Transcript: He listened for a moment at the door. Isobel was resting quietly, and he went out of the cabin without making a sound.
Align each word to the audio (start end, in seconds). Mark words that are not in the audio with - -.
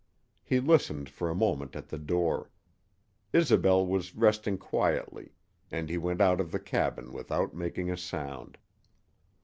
He 0.43 0.59
listened 0.59 1.09
for 1.11 1.29
a 1.29 1.35
moment 1.35 1.75
at 1.75 1.89
the 1.89 1.99
door. 1.99 2.49
Isobel 3.33 3.85
was 3.85 4.15
resting 4.15 4.57
quietly, 4.57 5.33
and 5.69 5.91
he 5.91 5.99
went 5.99 6.21
out 6.21 6.41
of 6.41 6.51
the 6.51 6.59
cabin 6.59 7.13
without 7.13 7.53
making 7.53 7.91
a 7.91 7.97
sound. 7.97 8.57